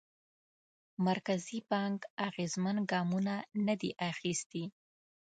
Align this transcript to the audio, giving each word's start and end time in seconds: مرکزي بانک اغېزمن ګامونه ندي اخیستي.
مرکزي 1.07 1.59
بانک 1.71 1.99
اغېزمن 2.27 2.77
ګامونه 2.91 3.35
ندي 3.67 3.91
اخیستي. 4.11 4.63